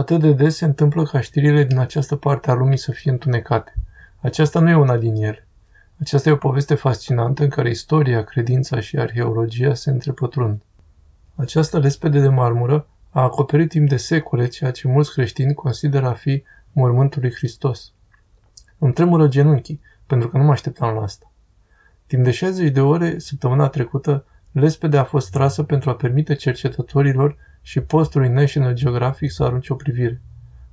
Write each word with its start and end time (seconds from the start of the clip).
Atât 0.00 0.20
de 0.20 0.32
des 0.32 0.56
se 0.56 0.64
întâmplă 0.64 1.02
ca 1.02 1.20
știrile 1.20 1.64
din 1.64 1.78
această 1.78 2.16
parte 2.16 2.50
a 2.50 2.54
lumii 2.54 2.76
să 2.76 2.92
fie 2.92 3.10
întunecate. 3.10 3.74
Aceasta 4.20 4.60
nu 4.60 4.70
e 4.70 4.74
una 4.74 4.96
din 4.96 5.14
ele. 5.14 5.48
Aceasta 6.00 6.28
e 6.28 6.32
o 6.32 6.36
poveste 6.36 6.74
fascinantă 6.74 7.42
în 7.42 7.48
care 7.48 7.70
istoria, 7.70 8.24
credința 8.24 8.80
și 8.80 8.98
arheologia 8.98 9.74
se 9.74 9.90
întrepătrund. 9.90 10.62
Această 11.34 11.78
lespede 11.78 12.20
de 12.20 12.28
marmură 12.28 12.86
a 13.10 13.22
acoperit 13.22 13.68
timp 13.68 13.88
de 13.88 13.96
secole 13.96 14.46
ceea 14.46 14.70
ce 14.70 14.88
mulți 14.88 15.12
creștini 15.12 15.54
consideră 15.54 16.06
a 16.06 16.12
fi 16.12 16.42
mormântul 16.72 17.20
lui 17.20 17.34
Hristos. 17.34 17.92
Îmi 18.78 18.92
tremură 18.92 19.28
genunchii, 19.28 19.80
pentru 20.06 20.28
că 20.28 20.36
nu 20.36 20.44
mă 20.44 20.52
așteptam 20.52 20.94
la 20.94 21.02
asta. 21.02 21.32
Timp 22.06 22.24
de 22.24 22.30
60 22.30 22.70
de 22.70 22.80
ore, 22.80 23.18
săptămâna 23.18 23.68
trecută, 23.68 24.24
lespedea 24.52 25.00
a 25.00 25.04
fost 25.04 25.30
trasă 25.30 25.62
pentru 25.62 25.90
a 25.90 25.94
permite 25.94 26.34
cercetătorilor 26.34 27.36
și 27.62 27.80
postului 27.80 28.28
National 28.28 28.74
Geographic 28.74 29.30
să 29.30 29.44
arunce 29.44 29.72
o 29.72 29.76
privire. 29.76 30.20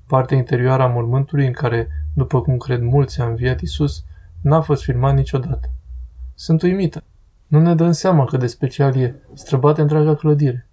Partea 0.08 0.38
interioară 0.38 0.84
a 0.84 0.88
mormântului 0.88 1.46
în 1.46 1.52
care, 1.52 1.88
după 2.14 2.42
cum 2.42 2.58
cred 2.58 2.82
mulți, 2.82 3.22
a 3.22 3.26
înviat 3.26 3.62
Isus, 3.62 4.04
n-a 4.42 4.62
fost 4.62 4.84
filmat 4.84 5.16
niciodată. 5.16 5.72
Sunt 6.34 6.62
uimită. 6.62 7.04
Nu 7.48 7.60
ne 7.60 7.76
dăm 7.76 7.92
seama 7.92 8.26
cât 8.26 8.40
de 8.40 8.48
special 8.48 8.96
e. 8.96 9.16
Străbate 9.34 9.82
întreaga 9.82 10.16
clădire. 10.16 10.68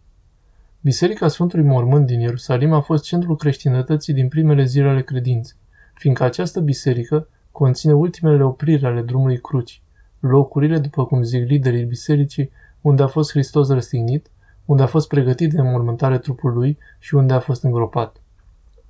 Biserica 0.80 1.28
Sfântului 1.28 1.64
Mormânt 1.64 2.06
din 2.06 2.20
Ierusalim 2.20 2.73
a 2.73 2.80
fost 2.80 3.04
centrul 3.04 3.37
creștinătății 3.37 4.12
din 4.12 4.28
primele 4.28 4.65
zile 4.65 4.88
ale 4.88 5.02
credinței, 5.02 5.56
fiindcă 5.95 6.24
această 6.24 6.60
biserică 6.60 7.28
conține 7.51 7.92
ultimele 7.92 8.42
opriri 8.42 8.84
ale 8.84 9.02
drumului 9.02 9.40
cruci, 9.40 9.82
locurile, 10.20 10.78
după 10.78 11.06
cum 11.06 11.23
zic 11.23 11.48
liderii 11.48 11.84
bisericii, 11.84 12.51
unde 12.80 13.02
a 13.02 13.06
fost 13.06 13.30
Hristos 13.30 13.68
răstignit, 13.68 14.30
unde 14.64 14.82
a 14.82 14.86
fost 14.86 15.09
pregătit 15.09 15.52
de 15.52 15.60
înmormântare 15.60 16.18
trupul 16.18 16.52
lui 16.52 16.78
și 16.98 17.14
unde 17.14 17.32
a 17.32 17.41
fost 17.41 17.62
îngropat. 17.62 18.16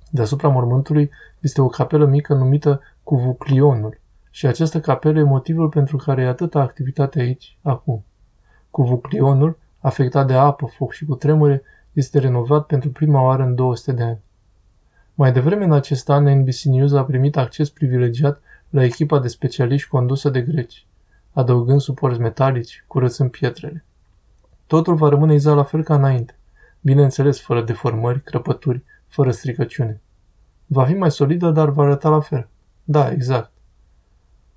Deasupra 0.09 0.47
mormântului 0.47 1.09
este 1.39 1.61
o 1.61 1.67
capelă 1.67 2.05
mică 2.05 2.33
numită 2.33 2.81
Cuvuclionul 3.03 3.99
și 4.29 4.45
această 4.45 4.79
capelă 4.79 5.19
e 5.19 5.23
motivul 5.23 5.69
pentru 5.69 5.97
care 5.97 6.21
e 6.21 6.27
atâta 6.27 6.59
activitate 6.59 7.19
aici, 7.19 7.57
acum. 7.61 8.05
Cuvuclionul, 8.71 9.57
afectat 9.79 10.27
de 10.27 10.33
apă, 10.33 10.65
foc 10.65 10.91
și 10.91 11.05
cutremure, 11.05 11.61
este 11.93 12.19
renovat 12.19 12.65
pentru 12.65 12.89
prima 12.89 13.21
oară 13.21 13.43
în 13.43 13.55
200 13.55 13.91
de 13.91 14.03
ani. 14.03 14.19
Mai 15.13 15.31
devreme 15.31 15.63
în 15.63 15.71
acest 15.71 16.09
an, 16.09 16.39
NBC 16.39 16.61
News 16.61 16.93
a 16.93 17.03
primit 17.03 17.37
acces 17.37 17.69
privilegiat 17.69 18.41
la 18.69 18.83
echipa 18.83 19.19
de 19.19 19.27
specialiști 19.27 19.89
condusă 19.89 20.29
de 20.29 20.41
greci, 20.41 20.87
adăugând 21.31 21.79
suporți 21.79 22.19
metalici, 22.19 22.83
curățând 22.87 23.29
pietrele. 23.31 23.84
Totul 24.67 24.95
va 24.95 25.09
rămâne 25.09 25.33
exact 25.33 25.55
la 25.55 25.63
fel 25.63 25.83
ca 25.83 25.95
înainte, 25.95 26.37
bineînțeles 26.81 27.41
fără 27.41 27.61
deformări, 27.61 28.21
crăpături, 28.21 28.83
fără 29.07 29.31
stricăciune. 29.31 30.01
Va 30.65 30.85
fi 30.85 30.93
mai 30.93 31.11
solidă, 31.11 31.49
dar 31.49 31.69
va 31.69 31.83
arăta 31.83 32.09
la 32.09 32.19
fel. 32.19 32.47
Da, 32.83 33.11
exact. 33.11 33.51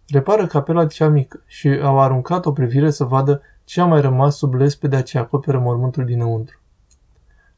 Repară 0.09 0.47
capela 0.47 0.86
cea 0.86 1.09
mică 1.09 1.42
și 1.47 1.69
au 1.69 2.01
aruncat 2.01 2.47
o 2.47 2.53
privire 2.53 2.91
să 2.91 3.05
vadă 3.05 3.42
ce 3.64 3.81
a 3.81 3.84
mai 3.84 4.01
rămas 4.01 4.36
sub 4.36 4.55
lespedea 4.55 5.03
ce 5.03 5.19
acoperă 5.19 5.59
mormântul 5.59 6.05
dinăuntru. 6.05 6.61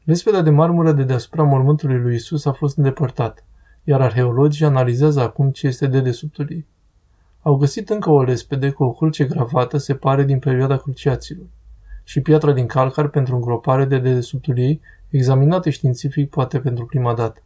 Lespedea 0.03 0.41
de 0.41 0.49
marmură 0.49 0.91
de 0.91 1.03
deasupra 1.03 1.43
mormântului 1.43 1.99
lui 1.99 2.15
Isus 2.15 2.45
a 2.45 2.51
fost 2.51 2.77
îndepărtată, 2.77 3.43
iar 3.83 4.01
arheologii 4.01 4.65
analizează 4.65 5.21
acum 5.21 5.51
ce 5.51 5.67
este 5.67 5.87
dedesubtul 5.87 6.47
ei. 6.49 6.67
Au 7.41 7.55
găsit 7.55 7.89
încă 7.89 8.09
o 8.09 8.23
lespede 8.23 8.69
cu 8.69 8.83
o 8.83 8.91
cruce 8.91 9.25
gravată 9.25 9.77
se 9.77 9.95
pare 9.95 10.23
din 10.23 10.39
perioada 10.39 10.77
cruciaților 10.77 11.47
și 12.03 12.21
piatra 12.21 12.51
din 12.51 12.65
calcar 12.65 13.07
pentru 13.07 13.35
îngropare 13.35 13.85
de 13.85 13.99
dedesubtul 13.99 14.57
ei, 14.57 14.81
examinate 15.09 15.69
științific 15.69 16.29
poate 16.29 16.59
pentru 16.59 16.85
prima 16.85 17.13
dată. 17.13 17.41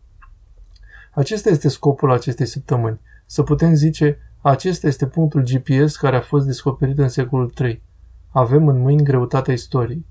Acesta 1.12 1.50
este 1.50 1.70
scopul 1.70 2.12
acestei 2.12 2.46
săptămâni, 2.46 3.00
să 3.26 3.44
putem 3.44 3.74
zice, 3.74 4.20
acesta 4.42 4.88
este 4.88 5.08
punctul 5.08 5.44
GPS 5.44 5.96
care 5.96 6.16
a 6.16 6.22
fost 6.22 6.46
descoperit 6.46 6.98
în 6.98 7.10
secolul 7.10 7.54
III. 7.60 7.82
Avem 8.30 8.68
în 8.68 8.82
mâini 8.82 9.04
greutatea 9.04 9.54
istoriei. 9.54 10.06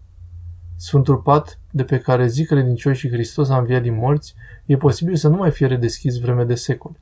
Sfântul 0.77 1.17
pat, 1.17 1.61
de 1.71 1.85
pe 1.85 1.99
care 1.99 2.27
zic 2.27 2.47
credincioșii 2.47 3.11
Hristos 3.11 3.49
a 3.49 3.59
înviat 3.59 3.83
din 3.83 3.95
morți, 3.95 4.35
e 4.67 4.77
posibil 4.77 5.17
să 5.17 5.29
nu 5.29 5.37
mai 5.37 5.51
fie 5.51 5.67
redeschis 5.67 6.19
vreme 6.19 6.45
de 6.45 6.55
secole. 6.55 7.01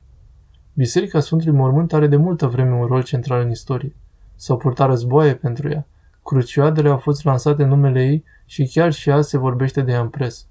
Biserica 0.73 1.19
Sfântului 1.19 1.57
Mormânt 1.57 1.93
are 1.93 2.07
de 2.07 2.15
multă 2.15 2.47
vreme 2.47 2.75
un 2.75 2.85
rol 2.85 3.03
central 3.03 3.41
în 3.41 3.49
istorie. 3.49 3.95
S-au 4.35 4.57
purtat 4.57 4.87
războaie 4.87 5.35
pentru 5.35 5.69
ea. 5.69 5.87
Crucioadele 6.23 6.89
au 6.89 6.97
fost 6.97 7.23
lansate 7.23 7.63
în 7.63 7.69
numele 7.69 8.05
ei 8.05 8.23
și 8.45 8.65
chiar 8.65 8.91
și 8.91 9.11
azi 9.11 9.29
se 9.29 9.37
vorbește 9.37 9.81
de 9.81 9.91
ea 9.91 9.99
în 9.99 10.09
presă. 10.09 10.45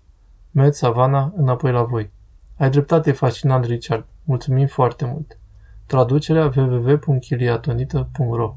Med 0.50 0.72
Savana, 0.72 1.32
înapoi 1.36 1.72
la 1.72 1.82
voi. 1.82 2.12
Ai 2.56 2.70
dreptate, 2.70 3.12
fascinant, 3.12 3.64
Richard. 3.64 4.06
Mulțumim 4.24 4.66
foarte 4.66 5.04
mult. 5.04 5.38
Traducerea 5.86 6.52
www.chiliatonita.ro 6.56 8.56